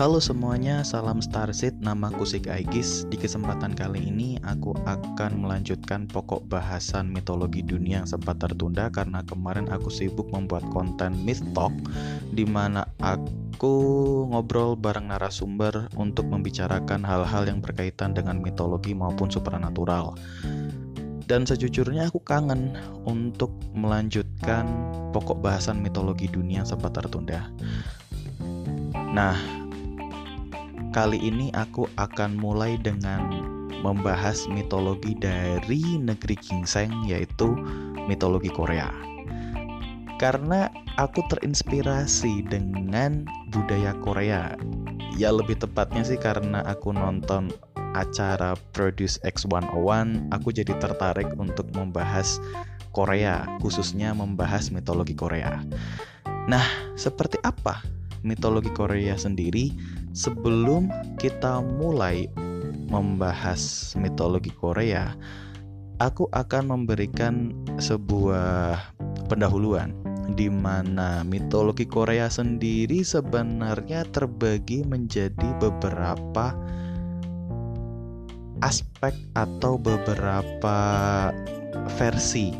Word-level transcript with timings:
Halo 0.00 0.16
semuanya, 0.16 0.80
salam 0.80 1.20
Starseed, 1.20 1.84
nama 1.84 2.08
Kusik 2.08 2.48
Aigis. 2.48 3.04
Di 3.12 3.20
kesempatan 3.20 3.76
kali 3.76 4.08
ini 4.08 4.40
aku 4.40 4.72
akan 4.88 5.44
melanjutkan 5.44 6.08
pokok 6.08 6.48
bahasan 6.48 7.12
mitologi 7.12 7.60
dunia 7.60 8.00
yang 8.00 8.08
sempat 8.08 8.40
tertunda 8.40 8.88
karena 8.88 9.20
kemarin 9.28 9.68
aku 9.68 9.92
sibuk 9.92 10.32
membuat 10.32 10.64
konten 10.72 11.20
Myth 11.20 11.44
Talk 11.52 11.76
di 12.32 12.48
mana 12.48 12.88
aku 13.04 13.76
ngobrol 14.32 14.72
bareng 14.72 15.12
narasumber 15.12 15.92
untuk 16.00 16.32
membicarakan 16.32 17.04
hal-hal 17.04 17.44
yang 17.44 17.60
berkaitan 17.60 18.16
dengan 18.16 18.40
mitologi 18.40 18.96
maupun 18.96 19.28
supernatural. 19.28 20.16
Dan 21.28 21.44
sejujurnya 21.44 22.08
aku 22.08 22.24
kangen 22.24 22.72
untuk 23.04 23.52
melanjutkan 23.76 24.64
pokok 25.12 25.44
bahasan 25.44 25.84
mitologi 25.84 26.24
dunia 26.24 26.64
yang 26.64 26.68
sempat 26.72 26.96
tertunda. 26.96 27.52
Nah, 29.12 29.59
kali 30.90 31.22
ini 31.22 31.54
aku 31.54 31.86
akan 31.94 32.34
mulai 32.34 32.74
dengan 32.78 33.30
membahas 33.80 34.50
mitologi 34.50 35.14
dari 35.16 35.96
negeri 35.96 36.36
gingseng 36.36 36.90
yaitu 37.06 37.54
mitologi 38.10 38.50
Korea. 38.50 38.90
Karena 40.20 40.68
aku 41.00 41.24
terinspirasi 41.32 42.44
dengan 42.50 43.24
budaya 43.54 43.96
Korea. 44.04 44.52
Ya 45.16 45.32
lebih 45.32 45.56
tepatnya 45.56 46.04
sih 46.04 46.20
karena 46.20 46.60
aku 46.68 46.92
nonton 46.92 47.48
acara 47.96 48.54
Produce 48.70 49.18
X101, 49.24 50.30
aku 50.30 50.54
jadi 50.54 50.76
tertarik 50.78 51.30
untuk 51.40 51.66
membahas 51.74 52.38
Korea, 52.90 53.46
khususnya 53.62 54.12
membahas 54.14 54.70
mitologi 54.70 55.14
Korea. 55.14 55.62
Nah, 56.46 56.66
seperti 56.94 57.38
apa 57.42 57.82
mitologi 58.22 58.70
Korea 58.70 59.16
sendiri? 59.16 59.72
Sebelum 60.10 60.90
kita 61.22 61.62
mulai 61.62 62.26
membahas 62.90 63.94
mitologi 63.94 64.50
Korea, 64.50 65.14
aku 66.02 66.26
akan 66.34 66.74
memberikan 66.74 67.54
sebuah 67.78 68.74
pendahuluan 69.30 69.94
di 70.34 70.50
mana 70.50 71.22
mitologi 71.22 71.86
Korea 71.86 72.26
sendiri 72.26 73.06
sebenarnya 73.06 74.02
terbagi 74.10 74.82
menjadi 74.82 75.48
beberapa 75.62 76.58
aspek 78.66 79.14
atau 79.38 79.78
beberapa 79.78 80.78
versi 81.98 82.50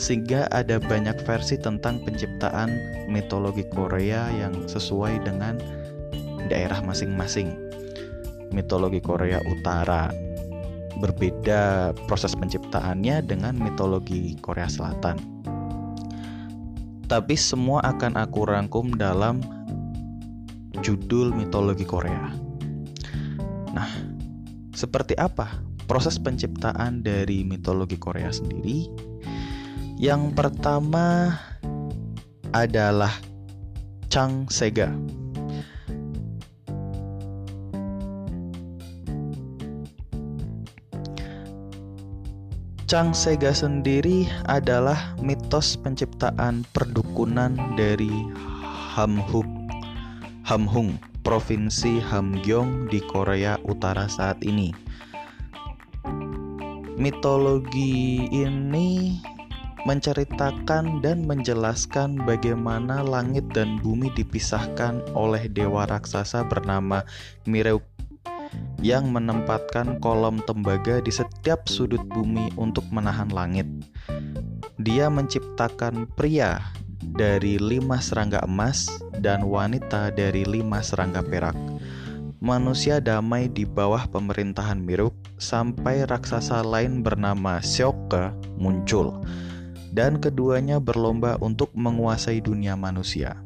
sehingga 0.00 0.48
ada 0.48 0.80
banyak 0.80 1.20
versi 1.28 1.60
tentang 1.60 2.00
penciptaan 2.08 2.72
mitologi 3.12 3.68
Korea 3.68 4.32
yang 4.32 4.64
sesuai 4.64 5.28
dengan 5.28 5.60
daerah 6.48 6.80
masing-masing. 6.80 7.52
Mitologi 8.54 9.02
Korea 9.02 9.42
Utara 9.44 10.10
berbeda 11.00 11.92
proses 12.06 12.36
penciptaannya 12.36 13.24
dengan 13.24 13.56
mitologi 13.56 14.36
Korea 14.38 14.68
Selatan. 14.68 15.16
Tapi 17.10 17.34
semua 17.34 17.82
akan 17.82 18.14
aku 18.20 18.46
rangkum 18.46 18.94
dalam 18.94 19.42
judul 20.78 21.34
mitologi 21.34 21.82
Korea. 21.82 22.30
Nah, 23.74 23.90
seperti 24.70 25.18
apa 25.18 25.58
proses 25.90 26.22
penciptaan 26.22 27.02
dari 27.02 27.42
mitologi 27.42 27.98
Korea 27.98 28.30
sendiri? 28.30 28.86
Yang 29.98 30.32
pertama 30.38 31.34
adalah 32.54 33.12
Chang 34.08 34.46
Sega. 34.48 34.90
Chang 42.90 43.14
Sega 43.14 43.54
sendiri 43.54 44.26
adalah 44.50 45.14
mitos 45.22 45.78
penciptaan 45.78 46.66
perdukunan 46.74 47.54
dari 47.78 48.10
Hamhung, 48.66 49.70
Hamhung 50.42 50.98
Provinsi 51.22 52.02
Hamgyong 52.02 52.90
di 52.90 52.98
Korea 52.98 53.62
Utara 53.62 54.10
saat 54.10 54.42
ini. 54.42 54.74
Mitologi 56.98 58.26
ini 58.26 59.22
menceritakan 59.86 60.98
dan 60.98 61.30
menjelaskan 61.30 62.18
bagaimana 62.26 63.06
langit 63.06 63.46
dan 63.54 63.78
bumi 63.78 64.10
dipisahkan 64.18 65.14
oleh 65.14 65.46
dewa 65.46 65.86
raksasa 65.86 66.42
bernama 66.42 67.06
Mireuk 67.46 67.86
yang 68.80 69.12
menempatkan 69.12 70.00
kolom 70.00 70.40
tembaga 70.48 71.04
di 71.04 71.12
setiap 71.12 71.68
sudut 71.68 72.00
bumi 72.08 72.48
untuk 72.56 72.84
menahan 72.88 73.28
langit. 73.28 73.68
Dia 74.80 75.12
menciptakan 75.12 76.08
pria 76.16 76.64
dari 77.04 77.60
lima 77.60 78.00
serangga 78.00 78.40
emas 78.48 78.88
dan 79.20 79.44
wanita 79.44 80.12
dari 80.16 80.48
lima 80.48 80.80
serangga 80.80 81.20
perak. 81.20 81.56
Manusia 82.40 83.04
damai 83.04 83.52
di 83.52 83.68
bawah 83.68 84.08
pemerintahan 84.08 84.80
Miruk 84.80 85.12
sampai 85.36 86.08
raksasa 86.08 86.64
lain 86.64 87.04
bernama 87.04 87.60
Seoke 87.60 88.32
muncul 88.56 89.20
dan 89.92 90.16
keduanya 90.16 90.80
berlomba 90.80 91.36
untuk 91.44 91.68
menguasai 91.76 92.40
dunia 92.40 92.80
manusia. 92.80 93.36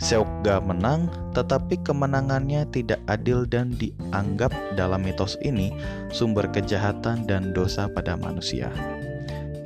Seokga 0.00 0.64
menang, 0.64 1.12
tetapi 1.36 1.76
kemenangannya 1.84 2.64
tidak 2.72 3.04
adil 3.04 3.44
dan 3.44 3.76
dianggap 3.76 4.48
dalam 4.72 5.04
mitos 5.04 5.36
ini 5.44 5.76
sumber 6.08 6.48
kejahatan 6.48 7.28
dan 7.28 7.52
dosa 7.52 7.84
pada 7.84 8.16
manusia. 8.16 8.72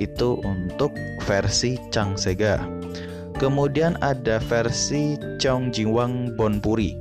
Itu 0.03 0.43
untuk 0.43 0.91
versi 1.23 1.79
Chang 1.87 2.19
Sega. 2.19 2.59
Kemudian 3.39 3.95
ada 4.03 4.43
versi 4.43 5.15
Cheong 5.39 5.71
Jiwang 5.71 6.35
Bonpuri. 6.35 6.91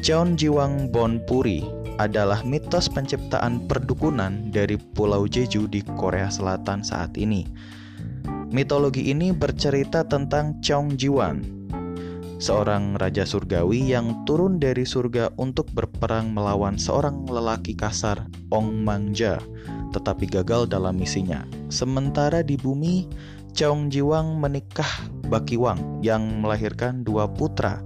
Cheong 0.00 0.40
Jiwang 0.40 0.88
Bonpuri 0.88 1.64
adalah 2.00 2.40
mitos 2.48 2.88
penciptaan 2.88 3.68
perdukunan 3.68 4.48
dari 4.48 4.80
Pulau 4.80 5.28
Jeju 5.28 5.68
di 5.68 5.84
Korea 6.00 6.32
Selatan 6.32 6.80
saat 6.80 7.12
ini. 7.20 7.44
Mitologi 8.48 9.12
ini 9.12 9.36
bercerita 9.36 10.00
tentang 10.00 10.56
Cheong 10.64 10.96
Jiwang, 10.96 11.57
seorang 12.38 12.94
raja 12.96 13.26
surgawi 13.26 13.82
yang 13.82 14.22
turun 14.22 14.62
dari 14.62 14.86
surga 14.86 15.34
untuk 15.38 15.66
berperang 15.74 16.30
melawan 16.30 16.78
seorang 16.78 17.26
lelaki 17.26 17.74
kasar, 17.74 18.30
Ong 18.54 18.86
Mangja, 18.86 19.42
tetapi 19.90 20.30
gagal 20.30 20.70
dalam 20.70 20.96
misinya. 20.98 21.42
Sementara 21.68 22.46
di 22.46 22.54
bumi, 22.54 23.10
Cheong 23.58 23.90
Jiwang 23.90 24.38
menikah 24.38 24.88
Bakiwang 25.26 26.00
yang 26.00 26.40
melahirkan 26.40 27.02
dua 27.02 27.26
putra, 27.26 27.82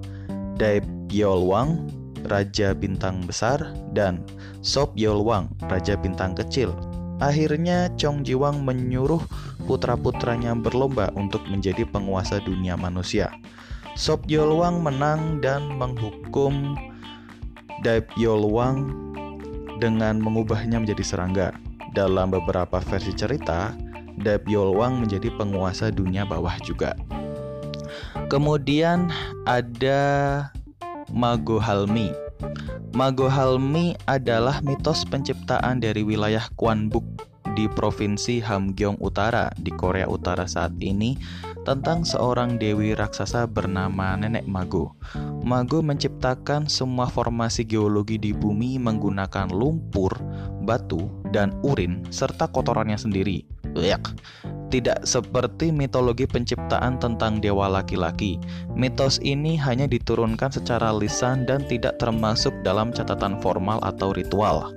Daib 0.61 0.84
Yolwang, 1.09 1.89
Raja 2.29 2.77
Bintang 2.77 3.25
Besar, 3.25 3.59
dan 3.97 4.23
Sop 4.63 4.95
Yolwang, 4.95 5.51
Raja 5.67 5.99
Bintang 5.99 6.37
Kecil. 6.39 6.71
Akhirnya 7.19 7.91
Chong 7.99 8.23
Jiwang 8.27 8.67
menyuruh 8.67 9.23
putra-putranya 9.65 10.55
berlomba 10.59 11.11
untuk 11.15 11.43
menjadi 11.47 11.87
penguasa 11.87 12.43
dunia 12.43 12.75
manusia. 12.75 13.31
Sop 13.92 14.25
Yolwang 14.25 14.80
menang 14.80 15.44
dan 15.44 15.76
menghukum 15.76 16.80
Daib 17.84 18.08
Yolwang 18.16 18.88
dengan 19.84 20.16
mengubahnya 20.16 20.80
menjadi 20.80 21.04
serangga. 21.04 21.48
Dalam 21.92 22.32
beberapa 22.32 22.80
versi 22.80 23.12
cerita, 23.12 23.76
Daib 24.16 24.48
Yolwang 24.48 25.04
menjadi 25.04 25.28
penguasa 25.36 25.92
dunia 25.92 26.25
bawah 26.25 26.56
juga. 26.64 26.97
Kemudian 28.33 29.12
ada 29.44 30.00
Mago 31.12 31.60
Halmi. 31.60 32.16
Mago 32.97 33.28
Halmi 33.28 33.92
adalah 34.09 34.65
mitos 34.65 35.04
penciptaan 35.04 35.84
dari 35.84 36.00
wilayah 36.00 36.48
Kwanbuk 36.56 37.04
di 37.53 37.68
provinsi 37.68 38.41
Hamgyong 38.41 38.97
Utara 39.04 39.53
di 39.60 39.68
Korea 39.68 40.09
Utara 40.09 40.48
saat 40.48 40.72
ini 40.80 41.21
tentang 41.62 42.03
seorang 42.03 42.59
dewi 42.59 42.94
raksasa 42.94 43.47
bernama 43.47 44.18
Nenek 44.18 44.47
Mago. 44.47 44.98
Mago 45.42 45.82
menciptakan 45.82 46.66
semua 46.66 47.06
formasi 47.06 47.62
geologi 47.62 48.18
di 48.18 48.34
bumi 48.34 48.78
menggunakan 48.82 49.50
lumpur, 49.50 50.10
batu, 50.66 51.10
dan 51.30 51.54
urin 51.62 52.03
serta 52.10 52.50
kotorannya 52.50 52.98
sendiri. 52.98 53.47
Yak. 53.78 54.14
Tidak 54.72 55.04
seperti 55.04 55.68
mitologi 55.68 56.24
penciptaan 56.24 56.97
tentang 56.97 57.44
dewa 57.44 57.68
laki-laki. 57.68 58.41
Mitos 58.72 59.20
ini 59.20 59.53
hanya 59.60 59.84
diturunkan 59.84 60.48
secara 60.48 60.88
lisan 60.97 61.44
dan 61.44 61.60
tidak 61.68 62.00
termasuk 62.00 62.56
dalam 62.64 62.88
catatan 62.88 63.36
formal 63.44 63.76
atau 63.84 64.16
ritual. 64.16 64.72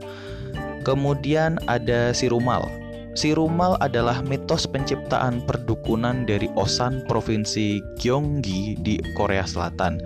Kemudian 0.84 1.56
ada 1.72 2.12
Sirumal. 2.12 2.85
Sirumal 3.16 3.80
adalah 3.80 4.20
mitos 4.28 4.68
penciptaan 4.68 5.48
perdukunan 5.48 6.28
dari 6.28 6.52
Osan, 6.60 7.08
provinsi 7.08 7.80
Gyeonggi 7.96 8.76
di 8.84 9.00
Korea 9.16 9.48
Selatan. 9.48 10.04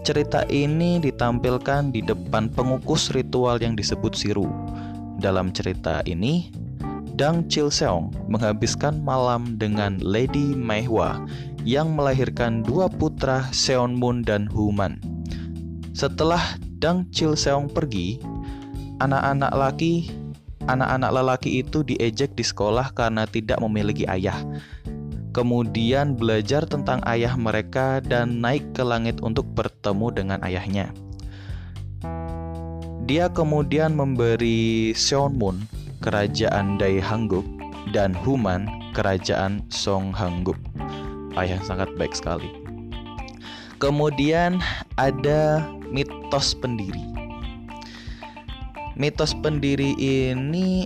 cerita 0.00 0.48
ini 0.48 0.96
ditampilkan 0.96 1.92
di 1.92 2.00
depan 2.00 2.48
pengukus 2.48 3.12
ritual 3.12 3.60
yang 3.60 3.76
disebut 3.76 4.16
Siru. 4.16 4.48
Dalam 5.20 5.52
cerita 5.52 6.00
ini, 6.08 6.48
Dang 7.20 7.44
Chilseong 7.52 8.32
menghabiskan 8.32 9.04
malam 9.04 9.60
dengan 9.60 10.00
Lady 10.00 10.56
Maihua 10.56 11.20
yang 11.68 11.92
melahirkan 11.92 12.64
dua 12.64 12.88
putra 12.88 13.44
Seonmun 13.52 14.24
dan 14.24 14.48
Human. 14.48 14.96
Setelah 15.92 16.56
Dang 16.80 17.04
Chilseong 17.12 17.68
pergi, 17.68 18.16
anak-anak 19.04 19.52
laki 19.52 20.08
anak-anak 20.68 21.10
lelaki 21.14 21.64
itu 21.64 21.80
diejek 21.86 22.36
di 22.36 22.44
sekolah 22.44 22.92
karena 22.92 23.24
tidak 23.24 23.60
memiliki 23.62 24.04
ayah 24.10 24.36
kemudian 25.30 26.18
belajar 26.18 26.66
tentang 26.66 26.98
ayah 27.06 27.38
mereka 27.38 28.02
dan 28.02 28.42
naik 28.42 28.66
ke 28.74 28.82
langit 28.82 29.22
untuk 29.22 29.46
bertemu 29.54 30.06
dengan 30.10 30.38
ayahnya. 30.42 30.90
Dia 33.06 33.26
kemudian 33.30 33.94
memberi 33.98 34.94
Seonmun 34.94 35.66
kerajaan 36.02 36.78
Dai 36.78 37.02
Hangguk 37.02 37.42
dan 37.90 38.14
Human 38.14 38.70
kerajaan 38.94 39.66
Song 39.70 40.14
Hangguk. 40.14 40.58
Ayah 41.34 41.58
sangat 41.66 41.90
baik 41.98 42.14
sekali. 42.14 42.50
Kemudian 43.82 44.62
ada 44.94 45.64
mitos 45.90 46.54
pendiri. 46.58 47.09
Mitos 49.00 49.32
pendiri 49.40 49.96
ini 49.96 50.84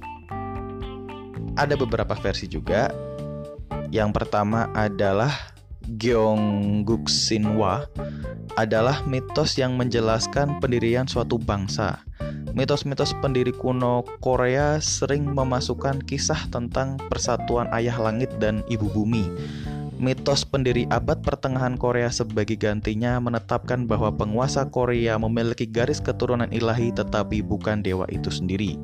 ada 1.59 1.75
beberapa 1.75 2.15
versi 2.15 2.47
juga 2.47 2.87
yang 3.91 4.15
pertama 4.15 4.71
adalah 4.71 5.35
Gyeongguk 5.99 7.11
Sinwa 7.11 7.91
adalah 8.55 9.03
mitos 9.11 9.59
yang 9.59 9.75
menjelaskan 9.75 10.63
pendirian 10.63 11.11
suatu 11.11 11.43
bangsa. 11.43 12.07
Mitos-mitos 12.55 13.19
pendiri 13.19 13.51
kuno 13.51 14.07
Korea 14.23 14.79
sering 14.79 15.35
memasukkan 15.35 16.07
kisah 16.07 16.39
tentang 16.55 17.03
persatuan 17.11 17.67
ayah 17.75 17.99
langit 17.99 18.31
dan 18.39 18.63
ibu 18.71 18.87
bumi. 18.95 19.27
Mitos 19.95 20.43
pendiri 20.43 20.91
abad 20.91 21.23
pertengahan 21.23 21.79
Korea 21.79 22.11
sebagai 22.11 22.59
gantinya 22.59 23.23
menetapkan 23.23 23.87
bahwa 23.87 24.11
penguasa 24.11 24.67
Korea 24.67 25.15
memiliki 25.17 25.71
garis 25.71 26.03
keturunan 26.03 26.51
ilahi 26.51 26.91
tetapi 26.91 27.41
bukan 27.47 27.81
dewa 27.81 28.05
itu 28.11 28.29
sendiri. 28.29 28.75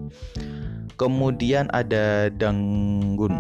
Kemudian 0.95 1.67
ada 1.75 2.31
Danggun 2.31 3.35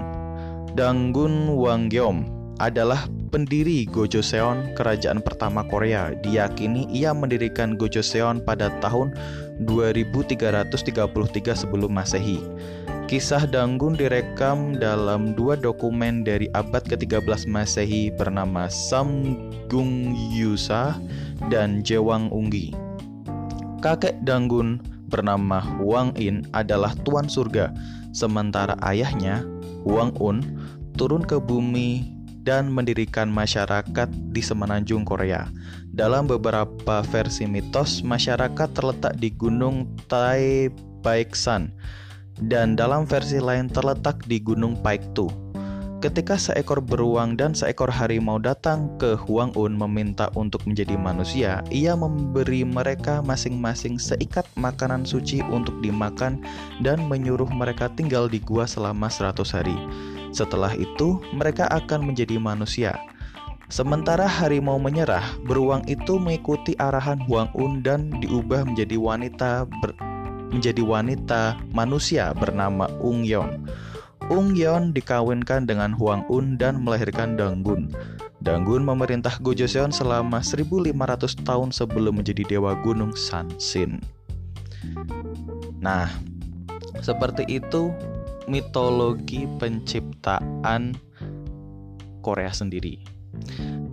Danggun 0.74 1.54
Wanggeom 1.54 2.40
adalah 2.60 3.08
pendiri 3.32 3.88
Gojoseon, 3.88 4.76
kerajaan 4.76 5.24
pertama 5.24 5.64
Korea. 5.64 6.12
Diyakini 6.20 6.90
ia 6.92 7.16
mendirikan 7.16 7.78
Gojoseon 7.78 8.44
pada 8.44 8.68
tahun 8.84 9.16
2333 9.64 10.74
sebelum 11.54 11.90
Masehi. 11.90 12.38
Kisah 13.10 13.42
Danggun 13.42 13.98
direkam 13.98 14.78
dalam 14.78 15.34
dua 15.34 15.58
dokumen 15.58 16.22
dari 16.22 16.46
abad 16.54 16.86
ke-13 16.86 17.50
Masehi 17.50 18.14
bernama 18.14 18.70
Samgung 18.70 20.14
Yusa 20.30 20.94
dan 21.50 21.82
Jewang 21.82 22.30
Unggi. 22.30 22.70
Kakek 23.82 24.22
Danggun 24.22 24.78
bernama 25.10 25.58
Wang 25.82 26.14
In 26.22 26.46
adalah 26.54 26.94
tuan 27.02 27.26
surga, 27.26 27.74
sementara 28.14 28.78
ayahnya 28.78 29.42
Wang 29.82 30.14
Un 30.22 30.46
turun 30.94 31.26
ke 31.26 31.42
bumi 31.42 32.14
dan 32.46 32.70
mendirikan 32.70 33.26
masyarakat 33.26 34.06
di 34.30 34.38
semenanjung 34.38 35.02
Korea. 35.02 35.50
Dalam 35.90 36.30
beberapa 36.30 37.02
versi 37.10 37.42
mitos, 37.50 38.06
masyarakat 38.06 38.70
terletak 38.70 39.18
di 39.18 39.34
Gunung 39.34 39.98
Taebaeksan 40.06 41.74
dan 42.48 42.78
dalam 42.78 43.04
versi 43.04 43.36
lain 43.36 43.68
terletak 43.68 44.24
di 44.24 44.40
Gunung 44.40 44.80
Paektu. 44.80 45.50
Ketika 46.00 46.40
seekor 46.40 46.80
beruang 46.80 47.36
dan 47.36 47.52
seekor 47.52 47.92
harimau 47.92 48.40
datang 48.40 48.88
ke 48.96 49.20
Huang 49.20 49.52
Un 49.52 49.76
meminta 49.76 50.32
untuk 50.32 50.64
menjadi 50.64 50.96
manusia, 50.96 51.60
ia 51.68 51.92
memberi 51.92 52.64
mereka 52.64 53.20
masing-masing 53.20 54.00
seikat 54.00 54.48
makanan 54.56 55.04
suci 55.04 55.44
untuk 55.52 55.76
dimakan 55.84 56.40
dan 56.80 57.04
menyuruh 57.04 57.52
mereka 57.52 57.92
tinggal 57.92 58.32
di 58.32 58.40
gua 58.40 58.64
selama 58.64 59.12
100 59.12 59.44
hari. 59.52 59.76
Setelah 60.32 60.72
itu, 60.72 61.20
mereka 61.36 61.68
akan 61.68 62.08
menjadi 62.08 62.40
manusia. 62.40 62.96
Sementara 63.68 64.24
harimau 64.24 64.80
menyerah, 64.80 65.22
beruang 65.44 65.84
itu 65.84 66.16
mengikuti 66.16 66.72
arahan 66.80 67.20
Huang 67.28 67.52
Un 67.52 67.84
dan 67.84 68.08
diubah 68.24 68.64
menjadi 68.64 68.96
wanita 68.96 69.68
menjadi 70.50 70.82
wanita 70.82 71.58
manusia 71.70 72.34
bernama 72.34 72.90
Ung 73.00 73.22
Yeon. 73.22 73.66
Ung 74.30 74.54
Yeon 74.54 74.94
dikawinkan 74.94 75.66
dengan 75.66 75.90
Huang 75.96 76.22
Un 76.30 76.54
dan 76.54 76.82
melahirkan 76.86 77.34
Danggun. 77.34 77.90
Danggun 78.40 78.86
memerintah 78.86 79.36
Gojoseon 79.42 79.90
selama 79.90 80.40
1500 80.40 80.94
tahun 81.44 81.74
sebelum 81.74 82.22
menjadi 82.22 82.46
dewa 82.46 82.78
gunung 82.80 83.12
Sansin. 83.12 84.00
Nah, 85.80 86.08
seperti 87.00 87.44
itu 87.48 87.92
mitologi 88.48 89.44
penciptaan 89.60 90.96
Korea 92.20 92.52
sendiri. 92.52 93.00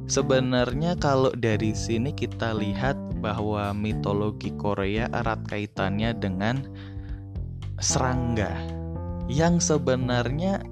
Sebenarnya 0.07 0.95
kalau 0.95 1.31
dari 1.35 1.75
sini 1.75 2.15
kita 2.15 2.55
lihat 2.55 2.95
bahwa 3.27 3.75
mitologi 3.75 4.55
Korea 4.55 5.11
erat 5.11 5.43
kaitannya 5.51 6.15
dengan 6.15 6.63
serangga 7.75 8.55
yang 9.27 9.59
sebenarnya 9.59 10.63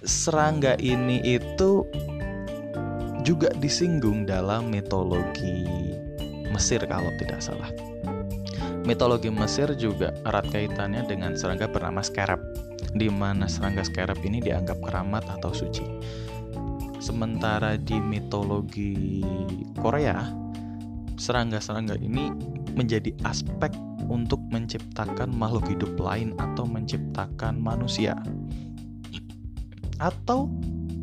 serangga 0.00 0.80
ini 0.80 1.20
itu 1.20 1.84
juga 3.20 3.52
disinggung 3.60 4.24
dalam 4.24 4.72
mitologi 4.72 5.68
Mesir 6.48 6.80
kalau 6.88 7.12
tidak 7.20 7.44
salah. 7.44 7.68
Mitologi 8.88 9.28
Mesir 9.28 9.68
juga 9.76 10.16
erat 10.24 10.48
kaitannya 10.48 11.04
dengan 11.04 11.36
serangga 11.36 11.68
bernama 11.68 12.00
scarab, 12.00 12.40
di 12.96 13.12
mana 13.12 13.44
serangga 13.50 13.84
scarab 13.84 14.16
ini 14.24 14.40
dianggap 14.40 14.80
keramat 14.80 15.26
atau 15.26 15.52
suci. 15.52 15.84
Sementara 17.02 17.76
di 17.76 17.98
mitologi 17.98 19.20
Korea, 19.76 20.45
serangga-serangga 21.16 21.96
ini 22.00 22.32
menjadi 22.76 23.12
aspek 23.24 23.72
untuk 24.06 24.38
menciptakan 24.52 25.32
makhluk 25.32 25.66
hidup 25.66 25.96
lain 25.98 26.36
atau 26.38 26.68
menciptakan 26.68 27.58
manusia 27.58 28.14
atau 29.96 30.46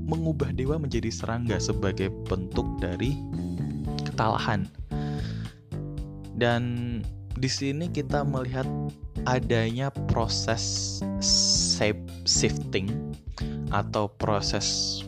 mengubah 0.05 0.53
dewa 0.53 0.77
menjadi 0.77 1.09
serangga 1.09 1.57
sebagai 1.57 2.13
bentuk 2.29 2.65
dari 2.77 3.17
ketalahan. 4.05 4.69
Dan 6.37 7.01
di 7.37 7.49
sini 7.49 7.89
kita 7.89 8.21
melihat 8.21 8.67
adanya 9.25 9.89
proses 10.11 10.99
shape 11.23 12.03
shifting 12.27 12.91
atau 13.73 14.11
proses 14.21 15.01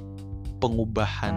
pengubahan 0.58 1.36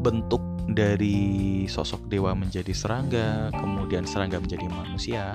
bentuk 0.00 0.40
dari 0.70 1.66
sosok 1.66 2.06
dewa 2.06 2.34
menjadi 2.34 2.70
serangga, 2.70 3.50
kemudian 3.54 4.06
serangga 4.06 4.38
menjadi 4.38 4.66
manusia, 4.70 5.34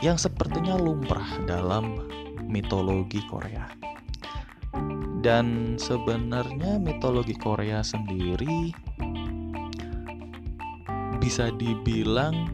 yang 0.00 0.16
sepertinya 0.16 0.76
lumrah 0.76 1.40
dalam 1.48 2.04
mitologi 2.48 3.20
Korea. 3.28 3.68
Dan 5.24 5.80
sebenarnya 5.80 6.76
mitologi 6.76 7.32
Korea 7.32 7.80
sendiri 7.80 8.68
bisa 11.16 11.48
dibilang 11.56 12.52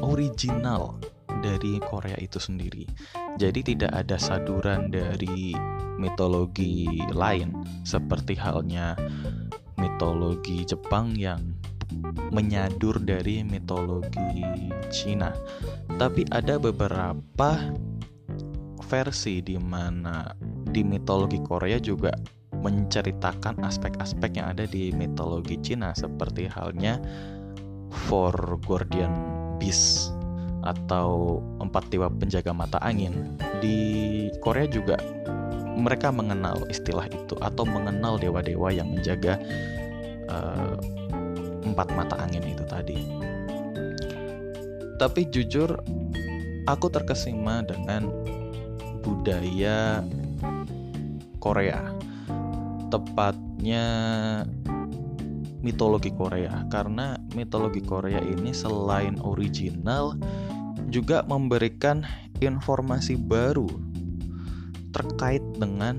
original 0.00 0.96
dari 1.44 1.76
Korea 1.84 2.16
itu 2.16 2.40
sendiri. 2.40 2.88
Jadi 3.36 3.60
tidak 3.74 3.92
ada 3.92 4.16
saduran 4.16 4.88
dari 4.88 5.52
mitologi 6.00 6.88
lain 7.12 7.52
seperti 7.84 8.32
halnya 8.40 8.96
mitologi 9.78 10.62
Jepang 10.66 11.14
yang 11.14 11.40
menyadur 12.32 12.98
dari 13.02 13.44
mitologi 13.44 14.42
Cina. 14.90 15.30
Tapi 16.00 16.26
ada 16.32 16.58
beberapa 16.58 17.58
versi 18.84 19.40
di 19.40 19.56
mana 19.56 20.28
di 20.68 20.82
mitologi 20.84 21.40
Korea 21.40 21.78
juga 21.80 22.12
menceritakan 22.64 23.60
aspek-aspek 23.60 24.40
yang 24.40 24.56
ada 24.56 24.64
di 24.64 24.88
mitologi 24.94 25.60
Cina 25.60 25.92
seperti 25.92 26.48
halnya 26.48 26.96
Four 28.08 28.58
Guardian 28.64 29.12
Beasts 29.60 30.10
atau 30.64 31.38
empat 31.60 31.92
dewa 31.92 32.08
penjaga 32.08 32.56
mata 32.56 32.80
angin. 32.80 33.36
Di 33.60 33.76
Korea 34.40 34.64
juga 34.64 34.96
mereka 35.74 36.14
mengenal 36.14 36.62
istilah 36.70 37.06
itu 37.10 37.34
atau 37.42 37.66
mengenal 37.66 38.16
dewa-dewa 38.16 38.70
yang 38.70 38.90
menjaga 38.94 39.36
uh, 40.30 40.78
empat 41.66 41.88
mata 41.98 42.16
angin 42.22 42.46
itu 42.46 42.64
tadi. 42.64 42.98
Tapi 44.94 45.26
jujur, 45.26 45.74
aku 46.70 46.86
terkesima 46.86 47.66
dengan 47.66 48.08
budaya 49.02 50.00
Korea, 51.42 51.82
tepatnya 52.88 53.84
mitologi 55.60 56.14
Korea, 56.14 56.62
karena 56.70 57.18
mitologi 57.34 57.82
Korea 57.82 58.22
ini 58.22 58.54
selain 58.54 59.18
original 59.20 60.14
juga 60.88 61.26
memberikan 61.26 62.06
informasi 62.38 63.18
baru 63.18 63.83
terkait 64.94 65.42
dengan 65.58 65.98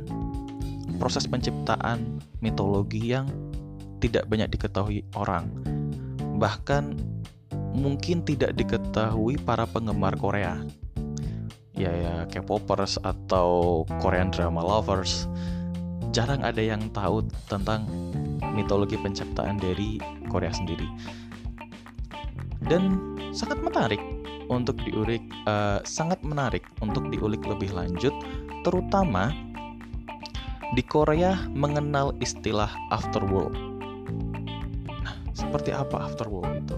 proses 0.97 1.27
penciptaan 1.27 2.23
mitologi 2.39 3.11
yang 3.11 3.27
tidak 3.99 4.25
banyak 4.31 4.47
diketahui 4.55 5.03
orang. 5.19 5.51
Bahkan 6.39 6.95
mungkin 7.75 8.23
tidak 8.23 8.55
diketahui 8.55 9.35
para 9.43 9.67
penggemar 9.67 10.15
Korea. 10.15 10.63
Ya 11.75 11.91
ya 11.91 12.15
K-popers 12.31 12.95
atau 13.03 13.83
Korean 13.99 14.31
drama 14.31 14.63
lovers. 14.63 15.27
Jarang 16.15 16.47
ada 16.47 16.63
yang 16.63 16.87
tahu 16.95 17.27
tentang 17.51 17.83
mitologi 18.55 18.95
penciptaan 18.95 19.59
dari 19.59 19.99
Korea 20.31 20.55
sendiri. 20.55 20.87
Dan 22.63 22.95
sangat 23.35 23.59
menarik 23.59 23.99
untuk 24.49 24.77
diulik 24.83 25.21
uh, 25.49 25.81
sangat 25.83 26.21
menarik 26.21 26.65
untuk 26.81 27.07
diulik 27.09 27.41
lebih 27.45 27.71
lanjut 27.73 28.13
terutama 28.65 29.29
di 30.73 30.81
Korea 30.81 31.37
mengenal 31.53 32.17
istilah 32.19 32.71
afterworld. 32.89 33.53
Nah, 34.89 35.15
seperti 35.37 35.69
apa 35.71 36.09
afterworld 36.09 36.65
itu? 36.65 36.77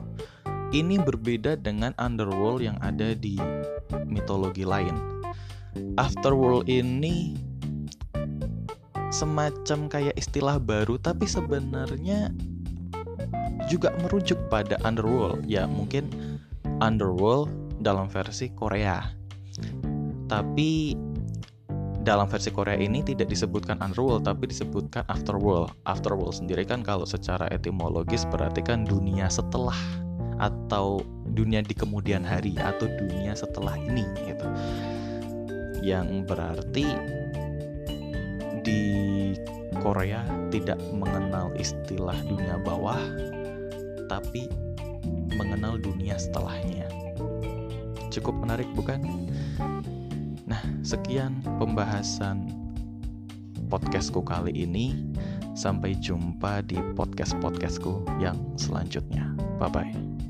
Ini 0.76 1.00
berbeda 1.00 1.56
dengan 1.56 1.96
underworld 1.96 2.60
yang 2.60 2.76
ada 2.84 3.16
di 3.16 3.40
mitologi 4.04 4.68
lain. 4.68 4.92
Afterworld 5.96 6.68
ini 6.68 7.40
semacam 9.08 9.88
kayak 9.88 10.16
istilah 10.20 10.60
baru 10.60 11.00
tapi 11.00 11.24
sebenarnya 11.24 12.36
juga 13.72 13.96
merujuk 14.04 14.38
pada 14.52 14.76
underworld. 14.84 15.48
Ya, 15.48 15.64
mungkin 15.64 16.12
underworld 16.80 17.50
dalam 17.82 18.10
versi 18.10 18.50
Korea. 18.54 19.02
Tapi 20.28 20.94
dalam 22.08 22.32
versi 22.32 22.56
Korea 22.56 22.80
ini 22.80 23.04
tidak 23.04 23.28
disebutkan 23.28 23.84
underworld 23.84 24.24
tapi 24.24 24.48
disebutkan 24.48 25.04
afterworld. 25.12 25.74
Afterworld 25.84 26.40
sendiri 26.40 26.64
kan 26.64 26.84
kalau 26.86 27.04
secara 27.04 27.50
etimologis 27.52 28.24
berarti 28.30 28.64
kan 28.64 28.88
dunia 28.88 29.28
setelah 29.28 29.76
atau 30.38 31.02
dunia 31.34 31.66
di 31.66 31.74
kemudian 31.74 32.22
hari 32.22 32.54
atau 32.56 32.86
dunia 32.88 33.34
setelah 33.34 33.76
ini 33.76 34.06
gitu. 34.30 34.48
Yang 35.84 36.08
berarti 36.30 36.86
di 38.64 38.82
Korea 39.80 40.24
tidak 40.52 40.80
mengenal 40.92 41.54
istilah 41.56 42.18
dunia 42.28 42.60
bawah 42.64 43.00
tapi 44.08 44.48
mengenal 45.36 45.76
dunia 45.82 46.16
setelahnya. 46.16 46.88
Cukup 48.14 48.40
menarik 48.40 48.70
bukan? 48.78 49.04
Nah, 50.48 50.62
sekian 50.82 51.44
pembahasan 51.60 52.48
podcastku 53.68 54.24
kali 54.24 54.56
ini. 54.56 54.96
Sampai 55.58 55.98
jumpa 55.98 56.62
di 56.70 56.78
podcast-podcastku 56.94 58.22
yang 58.22 58.38
selanjutnya. 58.62 59.34
Bye 59.58 59.74
bye. 59.74 60.27